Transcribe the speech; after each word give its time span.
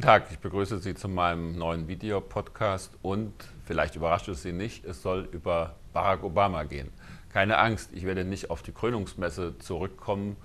Tag, 0.00 0.28
ich 0.30 0.38
begrüße 0.38 0.78
Sie 0.78 0.94
zu 0.94 1.08
meinem 1.08 1.58
neuen 1.58 1.88
Videopodcast 1.88 2.92
und 3.02 3.32
vielleicht 3.64 3.96
überrascht 3.96 4.28
es 4.28 4.40
Sie 4.42 4.52
nicht, 4.52 4.84
es 4.84 5.02
soll 5.02 5.28
über 5.32 5.74
Barack 5.92 6.22
Obama 6.22 6.64
gehen. 6.64 6.90
Keine 7.32 7.58
Angst, 7.58 7.90
ich 7.92 8.04
werde 8.04 8.24
nicht 8.24 8.48
auf 8.48 8.62
die 8.62 8.72
Krönungsmesse 8.72 9.58
zurückkommen, 9.58 10.36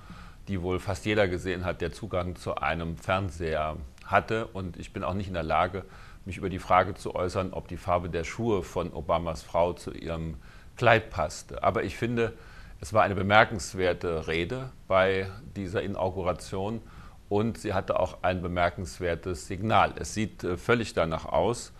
die 0.47 0.61
wohl 0.61 0.79
fast 0.79 1.05
jeder 1.05 1.27
gesehen 1.27 1.65
hat, 1.65 1.81
der 1.81 1.91
Zugang 1.91 2.35
zu 2.35 2.55
einem 2.55 2.97
Fernseher 2.97 3.77
hatte 4.05 4.47
und 4.47 4.75
ich 4.77 4.91
bin 4.91 5.03
auch 5.03 5.13
nicht 5.13 5.27
in 5.27 5.35
der 5.35 5.43
Lage, 5.43 5.85
mich 6.25 6.37
über 6.37 6.49
die 6.49 6.59
Frage 6.59 6.95
zu 6.95 7.15
äußern, 7.15 7.53
ob 7.53 7.67
die 7.67 7.77
Farbe 7.77 8.09
der 8.09 8.23
Schuhe 8.23 8.63
von 8.63 8.91
Obamas 8.91 9.43
Frau 9.43 9.73
zu 9.73 9.91
ihrem 9.91 10.37
Kleid 10.77 11.09
passte. 11.09 11.63
Aber 11.63 11.83
ich 11.83 11.95
finde, 11.95 12.33
es 12.81 12.91
war 12.91 13.03
eine 13.03 13.15
bemerkenswerte 13.15 14.27
Rede 14.27 14.71
bei 14.87 15.29
dieser 15.55 15.83
Inauguration 15.83 16.81
und 17.29 17.57
sie 17.57 17.73
hatte 17.73 17.99
auch 17.99 18.19
ein 18.21 18.41
bemerkenswertes 18.41 19.47
Signal. 19.47 19.93
Es 19.99 20.13
sieht 20.13 20.43
äh, 20.43 20.57
völlig 20.57 20.93
danach 20.93 21.25
aus, 21.25 21.73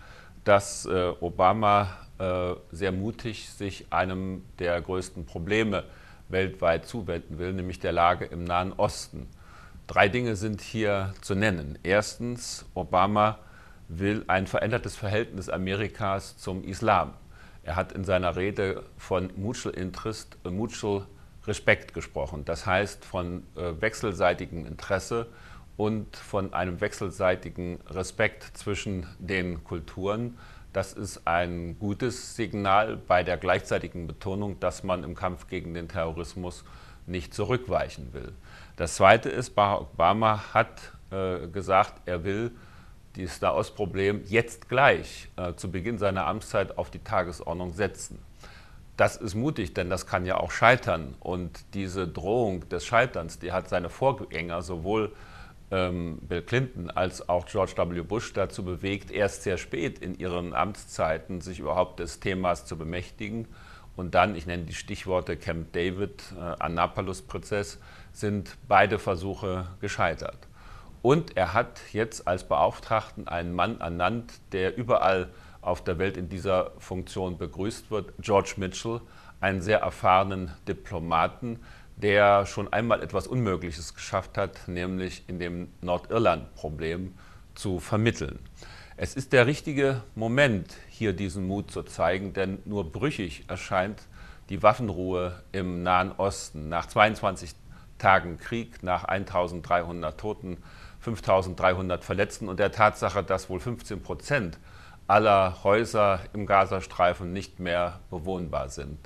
dass 0.44 0.86
äh, 0.86 1.12
Obama 1.20 1.88
äh, 2.18 2.54
sehr 2.70 2.92
mutig 2.92 3.48
sich 3.50 3.86
einem 3.90 4.44
der 4.58 4.80
größten 4.80 5.26
Probleme 5.26 5.84
weltweit 6.28 6.86
zuwenden 6.86 7.38
will, 7.38 7.52
nämlich 7.52 7.80
der 7.80 7.92
Lage 7.92 8.26
im 8.26 8.44
Nahen 8.44 8.72
Osten. 8.74 9.28
Drei 9.86 10.08
Dinge 10.08 10.36
sind 10.36 10.60
hier 10.60 11.14
zu 11.22 11.34
nennen. 11.34 11.78
Erstens, 11.82 12.66
Obama 12.74 13.38
will 13.88 14.24
ein 14.26 14.46
verändertes 14.46 14.96
Verhältnis 14.96 15.48
Amerikas 15.48 16.36
zum 16.36 16.62
Islam. 16.62 17.14
Er 17.62 17.76
hat 17.76 17.92
in 17.92 18.04
seiner 18.04 18.36
Rede 18.36 18.82
von 18.98 19.30
Mutual 19.36 19.74
Interest, 19.74 20.36
Mutual 20.44 21.06
Respekt 21.48 21.94
gesprochen. 21.94 22.44
Das 22.44 22.66
heißt 22.66 23.04
von 23.04 23.42
äh, 23.56 23.80
wechselseitigem 23.80 24.66
Interesse 24.66 25.26
und 25.76 26.16
von 26.16 26.52
einem 26.52 26.80
wechselseitigen 26.80 27.80
Respekt 27.88 28.56
zwischen 28.56 29.06
den 29.18 29.64
Kulturen. 29.64 30.38
Das 30.72 30.92
ist 30.92 31.26
ein 31.26 31.78
gutes 31.78 32.36
Signal 32.36 32.96
bei 32.96 33.24
der 33.24 33.38
gleichzeitigen 33.38 34.06
Betonung, 34.06 34.60
dass 34.60 34.84
man 34.84 35.02
im 35.02 35.14
Kampf 35.14 35.48
gegen 35.48 35.74
den 35.74 35.88
Terrorismus 35.88 36.64
nicht 37.06 37.32
zurückweichen 37.32 38.12
will. 38.12 38.32
Das 38.76 38.96
Zweite 38.96 39.30
ist, 39.30 39.54
Barack 39.54 39.80
Obama 39.92 40.52
hat 40.52 40.92
äh, 41.10 41.48
gesagt, 41.48 41.94
er 42.06 42.22
will 42.24 42.52
dieses 43.16 43.40
Nahostproblem 43.40 44.22
jetzt 44.26 44.68
gleich 44.68 45.28
äh, 45.36 45.54
zu 45.54 45.70
Beginn 45.70 45.98
seiner 45.98 46.26
Amtszeit 46.26 46.76
auf 46.76 46.90
die 46.90 47.00
Tagesordnung 47.00 47.72
setzen. 47.72 48.18
Das 48.98 49.14
ist 49.14 49.36
mutig, 49.36 49.74
denn 49.74 49.90
das 49.90 50.08
kann 50.08 50.26
ja 50.26 50.38
auch 50.38 50.50
scheitern. 50.50 51.14
Und 51.20 51.72
diese 51.72 52.08
Drohung 52.08 52.68
des 52.68 52.84
Scheiterns, 52.84 53.38
die 53.38 53.52
hat 53.52 53.68
seine 53.68 53.90
Vorgänger 53.90 54.60
sowohl 54.60 55.12
ähm, 55.70 56.18
Bill 56.22 56.42
Clinton 56.42 56.90
als 56.90 57.28
auch 57.28 57.46
George 57.46 57.74
W. 57.76 58.02
Bush 58.02 58.32
dazu 58.32 58.64
bewegt, 58.64 59.12
erst 59.12 59.44
sehr 59.44 59.56
spät 59.56 60.00
in 60.00 60.18
ihren 60.18 60.52
Amtszeiten 60.52 61.40
sich 61.40 61.60
überhaupt 61.60 62.00
des 62.00 62.18
Themas 62.18 62.66
zu 62.66 62.76
bemächtigen. 62.76 63.46
Und 63.94 64.16
dann, 64.16 64.34
ich 64.34 64.46
nenne 64.46 64.64
die 64.64 64.74
Stichworte 64.74 65.36
Camp 65.36 65.72
David, 65.74 66.20
äh, 66.36 66.56
Annapolis-Prozess, 66.58 67.78
sind 68.12 68.56
beide 68.66 68.98
Versuche 68.98 69.68
gescheitert. 69.80 70.48
Und 71.02 71.36
er 71.36 71.54
hat 71.54 71.80
jetzt 71.92 72.26
als 72.26 72.42
Beauftragten 72.42 73.28
einen 73.28 73.54
Mann 73.54 73.80
ernannt, 73.80 74.32
der 74.50 74.76
überall 74.76 75.28
auf 75.60 75.82
der 75.84 75.98
Welt 75.98 76.16
in 76.16 76.28
dieser 76.28 76.72
Funktion 76.78 77.38
begrüßt 77.38 77.90
wird, 77.90 78.12
George 78.20 78.54
Mitchell, 78.56 79.00
einen 79.40 79.60
sehr 79.60 79.80
erfahrenen 79.80 80.52
Diplomaten, 80.66 81.60
der 81.96 82.46
schon 82.46 82.72
einmal 82.72 83.02
etwas 83.02 83.26
Unmögliches 83.26 83.94
geschafft 83.94 84.38
hat, 84.38 84.68
nämlich 84.68 85.24
in 85.26 85.38
dem 85.38 85.68
Nordirland-Problem 85.80 87.14
zu 87.54 87.80
vermitteln. 87.80 88.38
Es 88.96 89.14
ist 89.14 89.32
der 89.32 89.46
richtige 89.46 90.02
Moment, 90.14 90.74
hier 90.88 91.12
diesen 91.12 91.46
Mut 91.46 91.70
zu 91.70 91.82
zeigen, 91.82 92.32
denn 92.32 92.58
nur 92.64 92.90
brüchig 92.90 93.44
erscheint 93.48 94.02
die 94.48 94.62
Waffenruhe 94.62 95.42
im 95.52 95.82
Nahen 95.82 96.12
Osten. 96.12 96.68
Nach 96.68 96.86
22 96.86 97.54
Tagen 97.98 98.38
Krieg, 98.38 98.82
nach 98.82 99.04
1300 99.04 100.18
Toten, 100.18 100.58
5300 101.00 102.04
Verletzten 102.04 102.48
und 102.48 102.58
der 102.58 102.72
Tatsache, 102.72 103.22
dass 103.22 103.50
wohl 103.50 103.60
15 103.60 104.02
Prozent 104.02 104.58
aller 105.08 105.64
Häuser 105.64 106.20
im 106.34 106.46
Gazastreifen 106.46 107.32
nicht 107.32 107.58
mehr 107.58 108.00
bewohnbar 108.10 108.68
sind. 108.68 108.98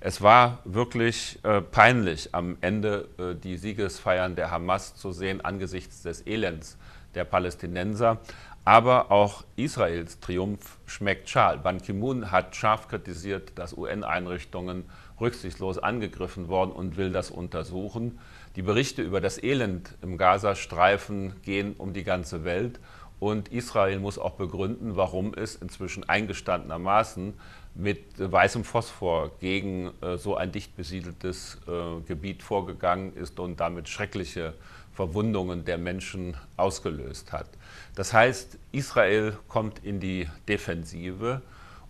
Es 0.00 0.20
war 0.20 0.58
wirklich 0.64 1.38
äh, 1.44 1.62
peinlich, 1.62 2.34
am 2.34 2.58
Ende 2.60 3.08
äh, 3.18 3.34
die 3.34 3.56
Siegesfeiern 3.56 4.36
der 4.36 4.50
Hamas 4.50 4.94
zu 4.96 5.12
sehen 5.12 5.42
angesichts 5.42 6.02
des 6.02 6.26
Elends 6.26 6.76
der 7.14 7.24
Palästinenser. 7.24 8.18
Aber 8.66 9.10
auch 9.10 9.44
Israels 9.56 10.20
Triumph 10.20 10.78
schmeckt 10.86 11.28
schal. 11.28 11.58
Ban 11.58 11.80
Ki-moon 11.80 12.30
hat 12.30 12.56
scharf 12.56 12.88
kritisiert, 12.88 13.52
dass 13.56 13.76
UN-Einrichtungen 13.76 14.84
rücksichtslos 15.20 15.78
angegriffen 15.78 16.48
worden 16.48 16.72
und 16.72 16.96
will 16.96 17.12
das 17.12 17.30
untersuchen. 17.30 18.18
Die 18.56 18.62
Berichte 18.62 19.02
über 19.02 19.20
das 19.20 19.42
Elend 19.42 19.94
im 20.00 20.16
Gazastreifen 20.16 21.34
gehen 21.42 21.74
um 21.76 21.92
die 21.92 22.04
ganze 22.04 22.44
Welt 22.44 22.80
und 23.24 23.48
Israel 23.48 24.00
muss 24.00 24.18
auch 24.18 24.32
begründen, 24.32 24.96
warum 24.96 25.32
es 25.32 25.56
inzwischen 25.56 26.06
eingestandenermaßen 26.06 27.32
mit 27.74 28.04
weißem 28.18 28.64
Phosphor 28.64 29.30
gegen 29.40 29.92
äh, 30.02 30.18
so 30.18 30.36
ein 30.36 30.52
dicht 30.52 30.76
besiedeltes 30.76 31.56
äh, 31.66 32.02
Gebiet 32.06 32.42
vorgegangen 32.42 33.16
ist 33.16 33.40
und 33.40 33.60
damit 33.60 33.88
schreckliche 33.88 34.52
Verwundungen 34.92 35.64
der 35.64 35.78
Menschen 35.78 36.36
ausgelöst 36.58 37.32
hat. 37.32 37.46
Das 37.94 38.12
heißt, 38.12 38.58
Israel 38.72 39.38
kommt 39.48 39.82
in 39.82 40.00
die 40.00 40.28
Defensive 40.46 41.40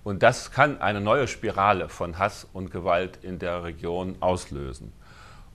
und 0.04 0.22
das 0.22 0.52
kann 0.52 0.80
eine 0.80 1.00
neue 1.00 1.26
Spirale 1.26 1.88
von 1.88 2.16
Hass 2.16 2.46
und 2.52 2.70
Gewalt 2.70 3.18
in 3.22 3.40
der 3.40 3.64
Region 3.64 4.14
auslösen. 4.20 4.92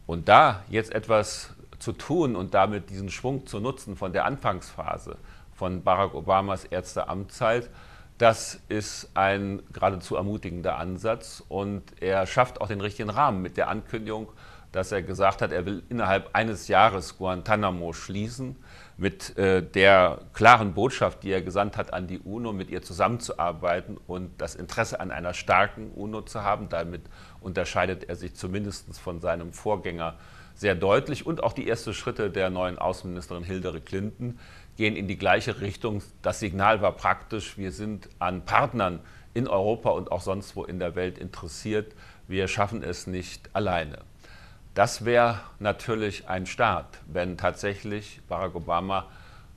Und 0.05 0.27
da 0.27 0.61
jetzt 0.69 0.93
etwas 0.93 1.51
zu 1.79 1.93
tun 1.93 2.35
und 2.35 2.53
damit 2.53 2.89
diesen 2.89 3.09
Schwung 3.09 3.47
zu 3.47 3.61
nutzen 3.61 3.95
von 3.95 4.11
der 4.11 4.25
Anfangsphase, 4.25 5.17
von 5.59 5.83
Barack 5.83 6.13
Obamas 6.15 6.63
erster 6.63 7.09
Amtszeit. 7.09 7.69
Das 8.17 8.61
ist 8.69 9.09
ein 9.13 9.61
geradezu 9.73 10.15
ermutigender 10.15 10.77
Ansatz 10.77 11.43
und 11.49 11.83
er 12.01 12.25
schafft 12.27 12.61
auch 12.61 12.67
den 12.67 12.79
richtigen 12.79 13.09
Rahmen 13.09 13.41
mit 13.41 13.57
der 13.57 13.67
Ankündigung, 13.67 14.31
dass 14.71 14.93
er 14.93 15.01
gesagt 15.01 15.41
hat, 15.41 15.51
er 15.51 15.65
will 15.65 15.83
innerhalb 15.89 16.29
eines 16.33 16.69
Jahres 16.69 17.17
Guantanamo 17.17 17.91
schließen, 17.91 18.55
mit 18.97 19.37
äh, 19.37 19.61
der 19.61 20.19
klaren 20.33 20.73
Botschaft, 20.73 21.23
die 21.23 21.31
er 21.31 21.41
gesandt 21.41 21.75
hat 21.75 21.93
an 21.93 22.07
die 22.07 22.19
UNO, 22.19 22.53
mit 22.53 22.69
ihr 22.69 22.81
zusammenzuarbeiten 22.81 23.97
und 24.07 24.41
das 24.41 24.55
Interesse 24.55 24.99
an 24.99 25.11
einer 25.11 25.33
starken 25.33 25.91
UNO 25.91 26.21
zu 26.21 26.43
haben. 26.43 26.69
Damit 26.69 27.01
unterscheidet 27.41 28.09
er 28.09 28.15
sich 28.15 28.35
zumindest 28.35 28.97
von 28.99 29.19
seinem 29.21 29.53
Vorgänger 29.53 30.15
sehr 30.59 30.75
deutlich. 30.75 31.25
Und 31.25 31.41
auch 31.41 31.53
die 31.53 31.67
ersten 31.67 31.93
Schritte 31.93 32.29
der 32.29 32.49
neuen 32.49 32.77
Außenministerin 32.77 33.43
Hillary 33.43 33.79
Clinton 33.79 34.37
gehen 34.75 34.95
in 34.95 35.07
die 35.07 35.17
gleiche 35.17 35.61
Richtung. 35.61 36.03
Das 36.21 36.39
Signal 36.39 36.81
war 36.81 36.91
praktisch, 36.91 37.57
wir 37.57 37.71
sind 37.71 38.09
an 38.19 38.43
Partnern 38.43 38.99
in 39.33 39.47
Europa 39.47 39.91
und 39.91 40.11
auch 40.11 40.21
sonst 40.21 40.57
wo 40.57 40.65
in 40.65 40.79
der 40.79 40.95
Welt 40.95 41.17
interessiert. 41.17 41.95
Wir 42.27 42.49
schaffen 42.49 42.83
es 42.83 43.07
nicht 43.07 43.49
alleine. 43.53 43.99
Das 44.73 45.05
wäre 45.05 45.39
natürlich 45.59 46.27
ein 46.27 46.45
Start, 46.45 46.99
wenn 47.07 47.37
tatsächlich 47.37 48.21
Barack 48.27 48.55
Obama 48.55 49.07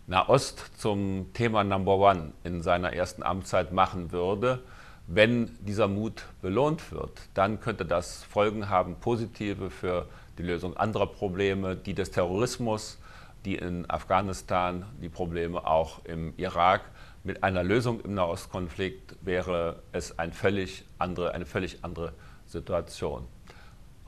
Nahost 0.07 0.71
zum 0.79 1.33
Thema 1.33 1.65
Number 1.65 1.97
One 1.97 2.33
in 2.45 2.63
seiner 2.63 2.93
ersten 2.93 3.23
Amtszeit 3.23 3.73
machen 3.73 4.13
würde. 4.13 4.63
Wenn 5.09 5.57
dieser 5.61 5.89
Mut 5.89 6.25
belohnt 6.43 6.93
wird, 6.93 7.23
dann 7.35 7.61
könnte 7.61 7.85
das 7.85 8.23
Folgen 8.23 8.69
haben, 8.69 8.97
positive 9.01 9.71
für 9.71 10.07
die 10.39 10.43
Lösung 10.43 10.77
anderer 10.77 11.07
Probleme, 11.07 11.77
die 11.77 11.95
des 11.95 12.11
Terrorismus, 12.11 12.99
die 13.45 13.57
in 13.57 13.89
Afghanistan, 13.91 14.85
die 15.01 15.09
Probleme 15.09 15.67
auch 15.67 16.05
im 16.05 16.33
Irak. 16.37 16.83
Mit 17.25 17.45
einer 17.45 17.63
Lösung 17.63 18.01
im 18.01 18.15
Nahostkonflikt 18.15 19.17
wäre 19.23 19.83
es 19.93 20.19
ein 20.19 20.33
völlig 20.33 20.85
andere, 20.99 21.35
eine 21.35 21.47
völlig 21.47 21.85
andere 21.85 22.13
Situation. 22.47 23.27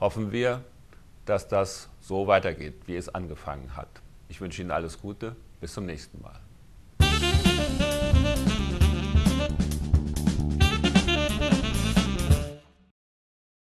Hoffen 0.00 0.32
wir, 0.32 0.62
dass 1.24 1.48
das 1.48 1.88
so 2.00 2.26
weitergeht, 2.26 2.74
wie 2.86 2.96
es 2.96 3.08
angefangen 3.08 3.76
hat. 3.76 3.88
Ich 4.28 4.40
wünsche 4.40 4.62
Ihnen 4.62 4.70
alles 4.70 5.00
Gute. 5.00 5.36
Bis 5.60 5.72
zum 5.72 5.86
nächsten 5.86 6.20
Mal. 6.20 6.38